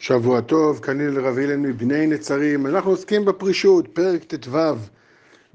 [0.00, 2.66] שבוע טוב, כניל רב אילן מבני נצרים.
[2.66, 4.58] אנחנו עוסקים בפרישות, פרק ט"ו,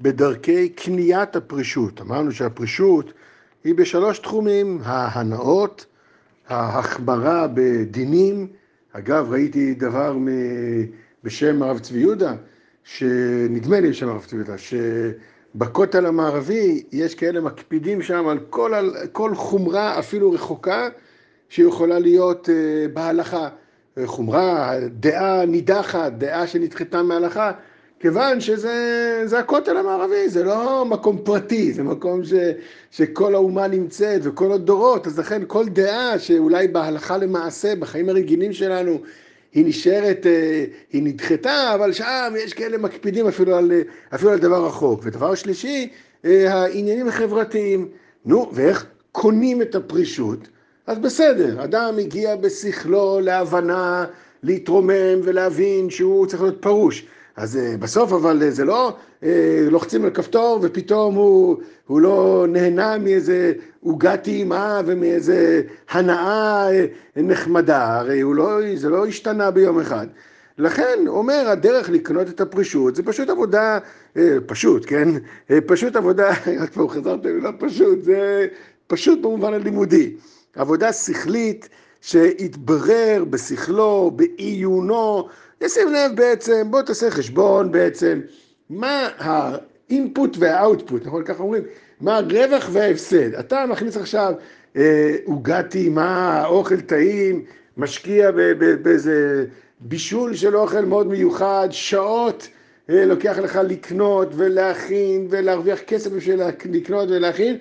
[0.00, 2.00] בדרכי קניית הפרישות.
[2.00, 3.12] אמרנו שהפרישות
[3.64, 5.86] היא בשלוש תחומים, ההנאות,
[6.48, 8.46] ההחמרה בדינים.
[8.92, 10.28] אגב, ראיתי דבר מ...
[11.24, 12.34] בשם הרב צבי יהודה,
[12.84, 18.96] שנדמה לי בשם הרב צבי יהודה, שבכותל המערבי יש כאלה מקפידים שם על כל, על
[19.12, 20.88] כל חומרה אפילו רחוקה
[21.48, 22.52] שיכולה להיות uh,
[22.92, 23.48] בהלכה.
[24.04, 27.52] חומרה, דעה נידחת, דעה שנדחתה מהלכה,
[28.00, 32.32] כיוון שזה הכותל המערבי, זה לא מקום פרטי, זה מקום ש,
[32.90, 39.00] שכל האומה נמצאת וכל הדורות, אז לכן כל דעה שאולי בהלכה למעשה, בחיים הרגילים שלנו,
[39.52, 43.72] היא נשארת, אה, היא נדחתה, אבל שם יש כאלה מקפידים אפילו על,
[44.14, 45.00] אפילו על דבר רחוק.
[45.04, 45.88] ודבר שלישי,
[46.24, 47.88] אה, העניינים החברתיים.
[48.24, 50.48] נו, ואיך קונים את הפרישות?
[50.86, 54.04] אז בסדר, אדם הגיע בשכלו להבנה,
[54.42, 57.06] להתרומם ולהבין שהוא צריך להיות פרוש.
[57.36, 59.24] אז uh, בסוף אבל uh, זה לא uh,
[59.70, 61.56] לוחצים על כפתור ופתאום הוא,
[61.86, 66.68] הוא לא נהנה מאיזה עוגת טעימה ומאיזה הנאה
[67.16, 70.06] נחמדה, הרי לא, זה לא השתנה ביום אחד.
[70.58, 73.78] לכן, אומר, הדרך לקנות את הפרישות זה פשוט עבודה,
[74.46, 75.08] פשוט, כן?
[75.66, 78.46] פשוט עבודה, רק פה חזרתם למילה פשוט, זה
[78.86, 80.14] פשוט במובן הלימודי.
[80.56, 81.68] עבודה שכלית
[82.00, 85.28] שהתברר בשכלו, בעיונו,
[85.60, 88.20] ישים לב בעצם, בוא תעשה חשבון בעצם,
[88.70, 91.24] מה האינפוט והאוטפוט, נכון?
[91.24, 91.62] ככה אומרים,
[92.00, 93.34] מה הרווח וההפסד.
[93.34, 94.34] אתה מכניס עכשיו
[95.24, 97.44] עוגת אה, טעימה, אוכל טעים,
[97.76, 98.30] משקיע
[98.82, 99.44] באיזה
[99.80, 102.48] בישול של אוכל מאוד מיוחד, שעות
[102.90, 106.40] אה, לוקח לך לקנות ולהכין ולהרוויח כסף בשביל
[106.70, 107.56] לקנות ולהכין,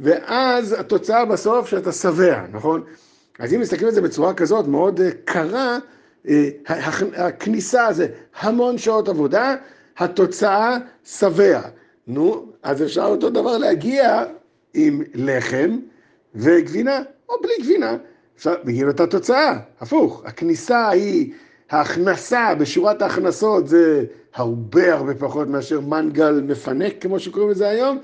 [0.00, 2.82] ואז התוצאה בסוף שאתה שבע, נכון?
[3.38, 5.78] אז אם מסתכלים על זה בצורה כזאת מאוד אה, קרה,
[6.28, 6.48] אה,
[7.14, 8.06] הכניסה זה
[8.40, 9.56] המון שעות עבודה,
[9.98, 11.60] התוצאה שבע.
[12.06, 14.24] נו, אז אפשר אותו דבר להגיע
[14.74, 15.78] עם לחם
[16.34, 17.96] וגבינה, או בלי גבינה.
[18.36, 20.22] אפשר, בגין אותה תוצאה, הפוך.
[20.26, 21.32] הכניסה היא,
[21.70, 27.98] ההכנסה בשורת ההכנסות זה הרבה הרבה פחות מאשר מנגל מפנק, כמו שקוראים לזה היום,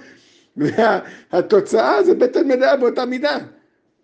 [0.57, 3.39] והתוצאה זה בטן מלאה באותה מידה.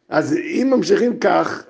[0.08, 1.64] אז אם ממשיכים כך,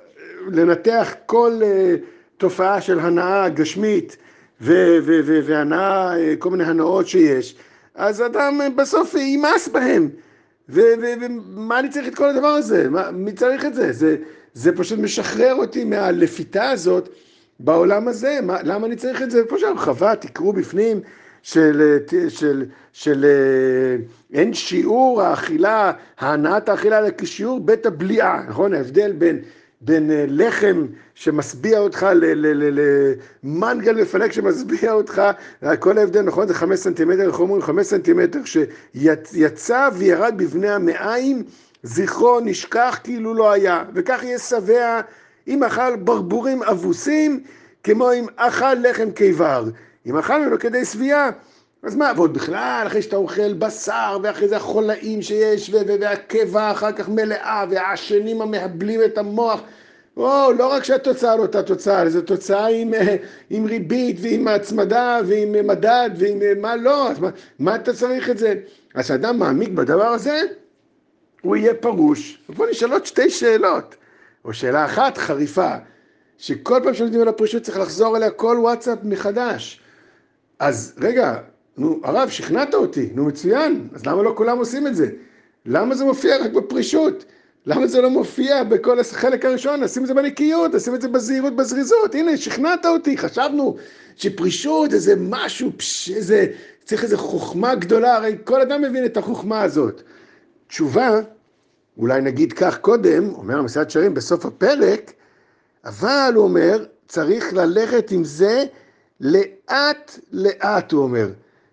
[0.52, 2.00] לנתח כל uh,
[2.36, 4.16] תופעה של הנאה גשמית
[4.60, 7.56] והנאה, uh, כל מיני הנאות שיש,
[7.94, 10.08] אז אדם uh, בסוף יימס בהם.
[10.68, 12.90] ומה אני צריך את כל הדבר הזה?
[12.90, 13.92] מה, מי צריך את זה?
[13.92, 14.16] זה?
[14.54, 17.08] זה פשוט משחרר אותי מהלפיתה הזאת
[17.60, 18.38] בעולם הזה.
[18.42, 19.44] מה, למה אני צריך את זה?
[19.48, 21.00] פה שהרחבה, תקראו בפנים.
[21.42, 21.98] של,
[22.28, 23.26] של, של
[24.32, 28.74] אין שיעור האכילה, הנעת האכילה כשיעור בית הבליעה, נכון?
[28.74, 29.38] ההבדל בין,
[29.80, 32.06] בין לחם שמשביע אותך
[33.42, 35.22] למנגל מפנק שמשביע אותך,
[35.78, 36.48] כל ההבדל, נכון?
[36.48, 37.62] זה חמש סנטימטר, איך אומרים?
[37.62, 41.42] חמש סנטימטר שיצא וירד בבני המעיים,
[41.82, 45.00] זכרו נשכח כאילו לא היה, וכך יהיה שבע
[45.48, 47.40] אם אכל ברבורים אבוסים,
[47.84, 49.64] כמו אם אכל לחם קיבר.
[50.06, 51.30] אם אכלנו לו כדי שביעה,
[51.82, 55.70] אז מה, ועוד בכלל, אחרי שאתה אוכל בשר, ואחרי זה החולאים שיש,
[56.00, 59.60] והקיבה אחר כך מלאה, והעשנים המהבלים את המוח,
[60.16, 62.92] או, לא רק שהתוצאה לא אותה תוצאה, זו תוצאה עם,
[63.50, 68.38] עם ריבית, ועם הצמדה, ועם מדד, ועם מה לא, אז מה, מה אתה צריך את
[68.38, 68.54] זה?
[68.94, 70.40] אז כשאדם מעמיק בדבר הזה,
[71.42, 72.42] הוא יהיה פרוש.
[72.48, 73.94] בוא נשאל עוד שתי שאלות,
[74.44, 75.74] או שאלה אחת חריפה,
[76.38, 79.81] שכל פעם שלומדים על הפרישות צריך לחזור אליה כל וואטסאפ מחדש.
[80.62, 81.36] אז רגע,
[81.76, 85.08] נו, הרב, שכנעת אותי, נו מצוין, אז למה לא כולם עושים את זה?
[85.66, 87.24] למה זה מופיע רק בפרישות?
[87.66, 89.82] למה זה לא מופיע בכל החלק הראשון?
[89.82, 92.14] נשים את זה בנקיות, נשים את זה בזהירות, בזריזות.
[92.14, 93.76] הנה, שכנעת אותי, חשבנו
[94.16, 96.46] שפרישות זה משהו, פש, איזה,
[96.84, 100.02] צריך איזו חוכמה גדולה, הרי כל אדם מבין את החוכמה הזאת.
[100.66, 101.20] תשובה,
[101.98, 105.12] אולי נגיד כך קודם, אומר המסעד שרים בסוף הפרק,
[105.84, 108.64] אבל הוא אומר, צריך ללכת עם זה
[109.22, 111.28] לאט לאט, הוא אומר.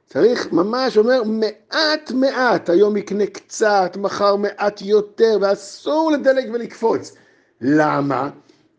[0.06, 7.16] צריך ממש, אומר, מעט מעט, היום יקנה קצת, מחר מעט יותר, ואסור לדלג ולקפוץ.
[7.62, 8.30] למה?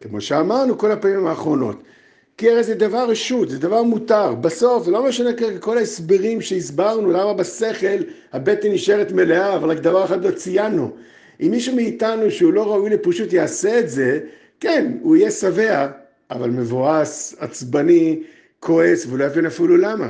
[0.00, 1.82] כמו שאמרנו כל הפעמים האחרונות.
[2.36, 4.34] כי הרי זה דבר רשות, זה דבר מותר.
[4.34, 8.02] בסוף, לא משנה כרגע כל ההסברים שהסברנו, למה בשכל
[8.32, 10.90] הבטן נשארת מלאה, אבל רק דבר אחד לא ציינו.
[11.40, 14.20] אם מישהו מאיתנו שהוא לא ראוי לפשוט יעשה את זה,
[14.60, 15.88] כן, הוא יהיה שבע,
[16.30, 18.22] אבל מבואס, עצבני,
[18.60, 20.08] כועס, ולא יבין אפילו למה.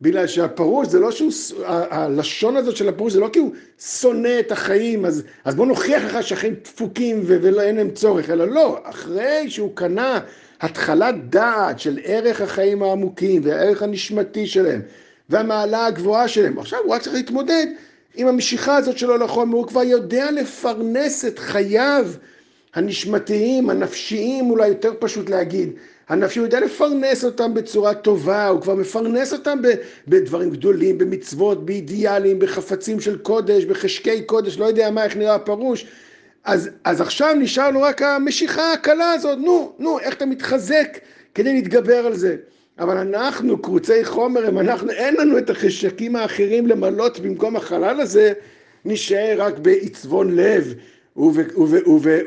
[0.00, 1.32] בגלל שהפרוש זה לא שהוא,
[1.66, 6.04] הלשון הזאת של הפרוש זה לא כי הוא שונא את החיים, אז, אז בוא נוכיח
[6.04, 10.20] לך שהחיים דפוקים ואין להם צורך, אלא לא, אחרי שהוא קנה
[10.60, 14.80] התחלת דעת של ערך החיים העמוקים והערך הנשמתי שלהם
[15.28, 16.58] והמעלה הגבוהה שלהם.
[16.58, 17.66] עכשיו הוא רק צריך להתמודד
[18.14, 22.06] עם המשיכה הזאת שלו לחומר, הוא כבר יודע לפרנס את חייו
[22.74, 25.70] הנשמתיים, הנפשיים, אולי יותר פשוט להגיד.
[26.08, 29.58] הנפשי, הוא יודע לפרנס אותם בצורה טובה, הוא כבר מפרנס אותם
[30.08, 35.86] בדברים גדולים, במצוות, באידיאלים, בחפצים של קודש, בחשקי קודש, לא יודע מה, איך נראה הפירוש.
[36.44, 40.98] אז, אז עכשיו נשאר לו רק המשיכה הקלה הזאת, נו, נו, איך אתה מתחזק
[41.34, 42.36] כדי להתגבר על זה.
[42.78, 48.32] אבל אנחנו, קרוצי חומר, אם אנחנו, אין לנו את החשקים האחרים למלות במקום החלל הזה,
[48.84, 50.74] נשאר רק בעצבון לב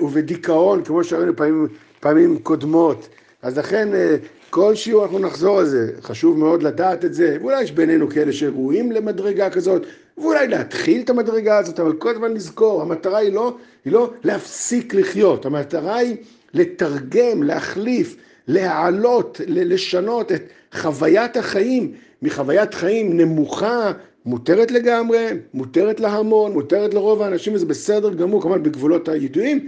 [0.02, 1.68] ובדיכאון, כמו שראינו פעמים,
[2.00, 3.10] פעמים קודמות.
[3.42, 4.16] אז לכן אה,
[4.50, 8.34] כל שיעור אנחנו נחזור על זה, חשוב מאוד לדעת את זה, ואולי יש בינינו כאלה
[8.34, 9.86] שראויים למדרגה כזאת,
[10.18, 13.56] ואולי להתחיל את המדרגה הזאת, אבל כל הזמן לזכור, המטרה היא לא,
[13.86, 16.16] היא לא להפסיק לחיות, המטרה היא
[16.54, 18.16] לתרגם, להחליף,
[18.48, 20.44] להעלות, לשנות את
[20.74, 21.94] חוויית החיים.
[22.24, 23.92] מחוויית חיים נמוכה,
[24.26, 29.68] מותרת לגמרי, מותרת להמון, מותרת לרוב האנשים, וזה בסדר גמור, כמובן בגבולות הידועים,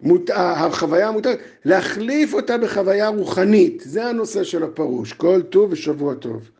[0.00, 0.30] מות...
[0.34, 6.50] החוויה המותרת, להחליף אותה בחוויה רוחנית, זה הנושא של הפרוש, כל טוב ושבוע טוב.